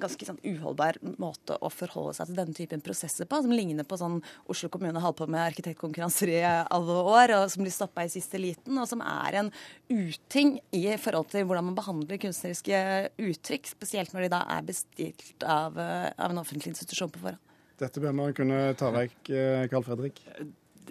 ganske 0.02 0.28
sånn 0.28 0.40
uholdbar 0.46 1.00
måte 1.22 1.58
å 1.60 1.72
forholde 1.74 2.16
seg 2.18 2.30
til 2.30 2.40
denne 2.40 2.56
typen 2.58 2.84
prosesser 2.86 3.28
på, 3.30 3.42
som 3.44 3.54
ligner 3.56 3.88
på 3.88 4.00
sånn 4.00 4.20
Oslo 4.52 4.70
kommune 4.74 5.04
holdt 5.04 5.20
på 5.20 5.28
med 5.32 5.44
arkitektkonkurranser 5.50 6.32
i 6.34 6.40
alle 6.46 6.98
år, 7.02 7.36
og 7.40 7.46
som 7.54 7.66
blir 7.66 7.76
stoppa 7.76 8.06
i 8.08 8.14
siste 8.14 8.40
liten, 8.42 8.78
og 8.78 8.88
som 8.90 9.04
er 9.04 9.42
en 9.42 9.52
uting 9.90 10.58
i 10.78 10.86
forhold 11.02 11.32
til 11.34 11.48
hvordan 11.50 11.72
man 11.72 11.78
behandler 11.80 12.22
kunstneriske 12.22 12.82
uttrykk, 13.32 13.74
spesielt 13.74 14.16
når 14.16 14.28
de 14.28 14.34
da 14.38 14.46
er 14.56 14.66
bestilt 14.72 15.46
av, 15.48 15.78
av 15.78 16.32
en 16.32 16.44
offentlig 16.44 16.76
institusjon 16.76 17.12
på 17.12 17.26
forhånd. 17.26 17.48
Dette 17.82 18.02
bør 18.04 18.14
man 18.14 18.34
kunne 18.38 18.66
ta 18.78 18.92
vekk, 18.94 19.32
Carl 19.72 19.86
Fredrik 19.88 20.20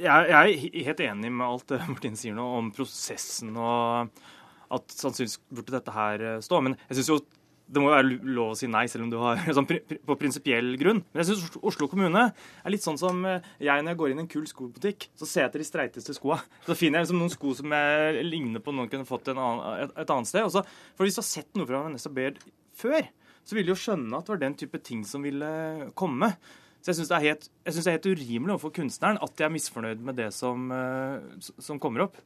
jeg, 0.00 0.30
er 0.30 0.84
helt 0.86 1.02
enig 1.04 1.32
med 1.32 1.46
alt 1.46 1.66
det 1.72 1.80
Martine 1.90 2.18
sier 2.18 2.36
nå 2.36 2.46
om 2.58 2.70
prosessen 2.74 3.56
og 3.56 4.22
at 4.70 4.94
sannsynligvis 4.94 5.40
burde 5.50 5.74
dette 5.74 5.94
her 5.94 6.24
eh, 6.26 6.42
stå. 6.44 6.60
Men 6.62 6.76
jeg 6.86 7.00
syns 7.00 7.10
jo 7.10 7.20
det 7.70 7.82
må 7.82 7.90
jo 7.90 7.94
være 7.94 8.30
lov 8.34 8.52
å 8.52 8.56
si 8.58 8.66
nei, 8.70 8.84
selv 8.90 9.06
om 9.06 9.10
du 9.12 9.18
har 9.22 9.40
sånn, 9.56 9.68
på 9.68 10.16
prinsipiell 10.18 10.72
grunn. 10.80 11.02
Men 11.12 11.22
jeg 11.22 11.30
syns 11.30 11.60
Oslo 11.62 11.86
kommune 11.90 12.24
er 12.30 12.74
litt 12.74 12.84
sånn 12.84 12.98
som 13.00 13.22
eh, 13.28 13.46
jeg 13.62 13.84
når 13.84 13.94
jeg 13.94 14.00
går 14.00 14.12
inn 14.12 14.22
i 14.22 14.24
en 14.24 14.30
kul 14.30 14.46
skobutikk. 14.50 15.06
Så 15.18 15.28
ser 15.28 15.44
jeg 15.44 15.52
etter 15.52 15.62
de 15.62 15.68
streiteste 15.68 16.16
skoa. 16.16 16.40
Så 16.66 16.76
finner 16.78 17.00
jeg 17.00 17.08
liksom 17.08 17.22
noen 17.22 17.34
sko 17.34 17.54
som 17.60 17.76
jeg 17.76 18.24
ligner 18.26 18.64
på 18.64 18.74
noen 18.74 18.90
kunne 18.90 19.08
fått 19.08 19.30
annen, 19.32 19.62
et, 19.86 19.94
et, 19.94 20.10
annet 20.16 20.30
sted. 20.30 20.48
Også, 20.48 20.64
for 20.96 21.06
hvis 21.06 21.18
du 21.18 21.22
har 21.22 21.30
sett 21.30 21.60
noe 21.60 21.68
fra 21.70 21.84
Vanessa 21.86 22.12
Baird 22.14 22.42
før, 22.80 23.06
så 23.46 23.56
vil 23.56 23.68
du 23.68 23.72
jo 23.72 23.78
skjønne 23.78 24.18
at 24.18 24.26
det 24.26 24.34
var 24.34 24.42
den 24.42 24.58
type 24.58 24.82
ting 24.84 25.06
som 25.06 25.22
ville 25.24 25.52
komme. 25.98 26.32
Så 26.80 26.90
jeg 26.90 27.00
syns 27.00 27.12
det, 27.12 27.22
det, 27.68 27.78
er 27.84 27.96
helt 27.98 28.10
urimelig 28.10 28.54
overfor 28.56 28.74
kunstneren 28.80 29.20
at 29.20 29.34
de 29.36 29.46
er 29.46 29.52
misfornøyd 29.52 30.04
med 30.04 30.16
det 30.18 30.30
som, 30.34 30.70
eh, 30.72 31.48
som 31.60 31.80
kommer 31.82 32.08
opp. 32.08 32.18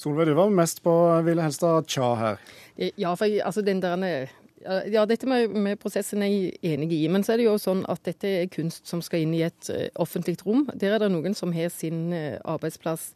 Solveig, 0.00 0.30
du 0.30 0.36
var 0.38 0.52
mest 0.54 0.80
på 0.80 0.92
Ville 1.26 1.44
Helstad 1.44 1.88
Tja 1.90 2.14
her. 2.16 2.38
Ja, 2.96 3.12
for 3.12 3.28
altså 3.44 3.60
den 3.66 3.82
der 3.84 4.30
ja, 4.60 5.04
dette 5.08 5.28
med, 5.28 5.54
med, 5.54 5.78
prosessen 5.80 6.24
er 6.24 6.30
jeg 6.32 6.74
enig 6.74 6.90
i. 6.96 7.04
Men 7.12 7.24
så 7.24 7.34
er 7.34 7.40
det 7.40 7.46
jo 7.48 7.58
sånn 7.60 7.84
at 7.90 8.02
dette 8.06 8.34
er 8.42 8.50
kunst 8.52 8.88
som 8.88 9.02
skal 9.04 9.24
inn 9.24 9.36
i 9.36 9.44
et 9.46 9.70
uh, 9.72 9.86
offentlig 10.02 10.36
rom. 10.44 10.66
Der 10.74 10.96
er 10.96 11.04
det 11.04 11.12
noen 11.14 11.36
som 11.38 11.54
har 11.56 11.72
sin 11.74 12.10
uh, 12.12 12.36
arbeidsplass 12.44 13.12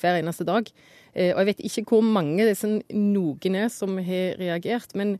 hver 0.00 0.20
eneste 0.20 0.46
dag. 0.48 0.70
Uh, 1.12 1.32
og 1.34 1.42
jeg 1.42 1.50
vet 1.50 1.66
ikke 1.68 1.84
hvor 1.92 2.06
mange 2.06 2.46
disse 2.48 2.70
noen 2.94 3.60
er 3.60 3.68
som 3.74 4.00
har 4.00 4.40
reagert. 4.40 4.96
Men 4.98 5.18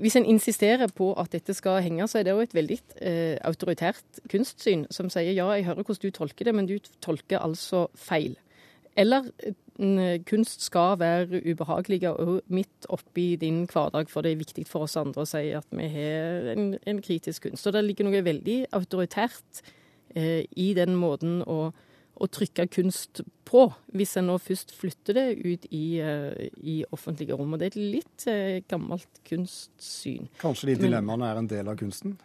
hvis 0.00 0.16
en 0.16 0.26
insisterer 0.28 0.90
på 0.94 1.10
at 1.18 1.32
dette 1.34 1.54
skal 1.58 1.82
henge, 1.82 2.06
så 2.08 2.20
er 2.20 2.26
det 2.26 2.34
jo 2.34 2.44
et 2.44 2.54
veldig 2.54 2.78
eh, 3.02 3.36
autoritært 3.42 4.20
kunstsyn 4.30 4.86
som 4.94 5.10
sier 5.10 5.34
ja, 5.34 5.48
jeg 5.56 5.66
hører 5.66 5.82
hvordan 5.82 6.04
du 6.04 6.14
tolker 6.14 6.48
det, 6.48 6.54
men 6.54 6.68
du 6.70 6.76
tolker 7.02 7.42
altså 7.42 7.88
feil. 7.98 8.36
Eller 8.98 9.28
kunst 10.28 10.66
skal 10.66 10.98
være 11.00 11.40
ubehagelig 11.48 12.02
og 12.10 12.42
midt 12.52 12.88
oppi 12.92 13.36
din 13.40 13.62
hverdag, 13.64 14.10
for 14.12 14.22
det 14.22 14.34
er 14.34 14.42
viktig 14.42 14.66
for 14.68 14.84
oss 14.84 14.98
andre 15.00 15.24
å 15.24 15.28
si 15.28 15.46
at 15.56 15.66
vi 15.72 15.86
har 15.94 16.50
en, 16.52 16.74
en 16.76 17.00
kritisk 17.02 17.48
kunst. 17.48 17.66
Og 17.66 17.72
det 17.72 17.84
ligger 17.86 18.06
noe 18.06 18.20
veldig 18.26 18.58
autoritært 18.76 19.62
eh, 20.14 20.44
i 20.60 20.74
den 20.76 20.92
måten 21.00 21.40
å 21.48 21.72
å 22.22 22.28
trykke 22.30 22.66
kunst 22.70 23.22
på, 23.48 23.66
hvis 23.96 24.14
en 24.20 24.28
nå 24.30 24.36
først 24.42 24.74
flytter 24.76 25.16
det 25.16 25.26
ut 25.42 25.64
i, 25.74 25.86
uh, 26.04 26.30
i 26.60 26.82
offentlige 26.94 27.36
rom. 27.38 27.54
Og 27.54 27.60
det 27.60 27.70
er 27.70 27.72
et 27.72 27.94
litt 27.96 28.26
uh, 28.28 28.58
gammelt 28.70 29.22
kunstsyn. 29.28 30.28
Kanskje 30.42 30.72
de 30.72 30.76
dilemmaene 30.84 31.30
er 31.30 31.40
en 31.40 31.50
del 31.50 31.72
av 31.72 31.78
kunsten? 31.80 32.18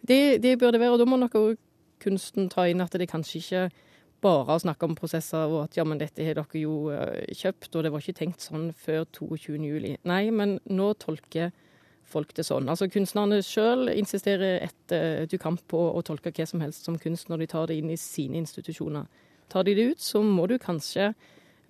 Det, 0.00 0.38
det 0.42 0.56
bør 0.60 0.74
det 0.74 0.82
være. 0.82 0.96
Og 0.96 1.02
da 1.02 1.08
må 1.08 1.20
nok 1.20 1.36
òg 1.38 1.60
kunsten 2.02 2.48
ta 2.52 2.66
inn 2.70 2.82
at 2.82 2.94
det 2.98 3.10
kanskje 3.10 3.42
ikke 3.42 3.62
bare 4.24 4.56
å 4.56 4.62
snakke 4.62 4.88
om 4.88 4.96
prosesser 4.98 5.46
og 5.50 5.62
at 5.66 5.78
ja, 5.78 5.84
men 5.86 6.00
dette 6.00 6.24
har 6.26 6.38
dere 6.38 6.60
jo 6.60 6.90
uh, 6.90 7.14
kjøpt, 7.34 7.70
og 7.74 7.84
det 7.84 7.92
var 7.94 8.02
ikke 8.02 8.20
tenkt 8.20 8.44
sånn 8.44 8.70
før 8.76 9.04
22.07. 9.14 9.98
Nei, 10.08 10.22
men 10.34 10.58
nå 10.66 10.92
tolker 11.02 11.52
folk 12.08 12.32
det 12.36 12.46
sånn. 12.48 12.68
Altså 12.72 12.88
Kunstnerne 12.90 13.40
sjøl 13.44 13.92
insisterer 13.92 14.62
etter 14.64 15.26
du 15.28 15.36
kan 15.40 15.58
på 15.70 15.80
å 15.92 16.02
tolke 16.06 16.32
hva 16.32 16.46
som 16.48 16.62
helst 16.64 16.88
som 16.88 16.96
kunst 17.00 17.28
når 17.28 17.44
de 17.44 17.50
tar 17.52 17.68
det 17.68 17.78
inn 17.80 17.92
i 17.92 18.00
sine 18.00 18.40
institusjoner. 18.40 19.08
Tar 19.52 19.64
de 19.68 19.76
det 19.76 19.90
ut, 19.92 20.00
så 20.02 20.22
må 20.24 20.46
du 20.48 20.56
kanskje 20.60 21.12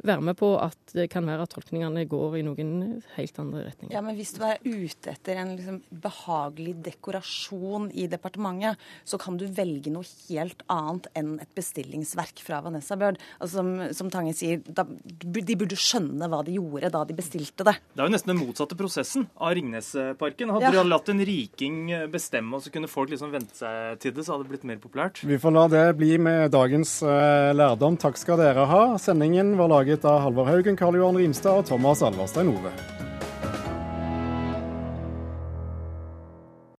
være 0.07 0.23
med 0.23 0.37
på 0.38 0.52
at 0.61 0.95
det 0.95 1.09
kan 1.11 1.26
være 1.26 1.45
at 1.45 1.52
tolkningene 1.52 2.05
går 2.09 2.38
i 2.38 2.45
noen 2.47 3.00
helt 3.17 3.40
andre 3.43 3.64
retninger. 3.67 3.95
Ja, 3.95 4.02
Men 4.05 4.17
hvis 4.19 4.33
du 4.37 4.45
er 4.47 4.61
ute 4.62 5.12
etter 5.12 5.40
en 5.43 5.55
liksom 5.57 5.81
behagelig 5.90 6.76
dekorasjon 6.87 7.90
i 7.90 8.07
departementet, 8.11 8.78
så 9.05 9.19
kan 9.21 9.38
du 9.40 9.47
velge 9.50 9.90
noe 9.93 10.07
helt 10.28 10.62
annet 10.71 11.09
enn 11.19 11.35
et 11.43 11.50
bestillingsverk 11.57 12.43
fra 12.45 12.61
Vanessa 12.64 12.97
Bjørd. 12.99 13.19
Altså, 13.38 13.59
som, 13.59 13.73
som 13.97 14.12
Tange 14.12 14.35
sier, 14.38 14.62
da, 14.62 14.85
de 14.87 15.59
burde 15.59 15.78
skjønne 15.78 16.31
hva 16.31 16.45
de 16.47 16.57
gjorde 16.57 16.93
da 16.95 17.02
de 17.09 17.17
bestilte 17.19 17.67
det. 17.67 17.75
Det 17.93 18.02
er 18.02 18.09
jo 18.09 18.14
nesten 18.14 18.33
den 18.33 18.40
motsatte 18.40 18.78
prosessen 18.78 19.26
av 19.35 19.57
Ringnesparken. 19.59 20.55
Hadde 20.55 20.71
ja. 20.71 20.75
dere 20.78 20.87
latt 20.88 21.11
en 21.11 21.25
riking 21.26 21.81
bestemme, 22.12 22.55
og 22.57 22.64
så 22.64 22.73
kunne 22.75 22.90
folk 22.90 23.12
liksom 23.12 23.35
vente 23.35 23.57
seg 23.59 23.99
til 24.02 24.14
det, 24.14 24.25
så 24.25 24.37
hadde 24.37 24.47
det 24.47 24.55
blitt 24.55 24.69
mer 24.69 24.81
populært. 24.83 25.23
Vi 25.26 25.40
får 25.43 25.55
la 25.55 25.67
det 25.73 25.85
bli 25.99 26.14
med 26.23 26.52
dagens 26.55 27.00
uh, 27.02 27.50
lærdom. 27.57 27.99
Takk 28.00 28.19
skal 28.21 28.38
dere 28.40 28.69
ha. 28.71 28.83
Sendingen 29.02 29.57
var 29.59 29.73
laget 29.73 29.88
laget 29.88 30.04
av 30.04 30.21
Halvor 30.21 30.45
Haugen, 30.45 30.76
Karl 30.76 30.97
Johan 30.97 31.16
Rimstad 31.16 31.59
og 31.59 31.66
Thomas 31.66 32.02
Alverstein 32.02 32.49
Ove. 32.49 32.98